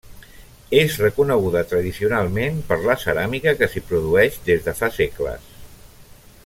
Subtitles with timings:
[0.77, 5.53] És reconeguda tradicionalment per la ceràmica que s'hi produeix des de fa segles.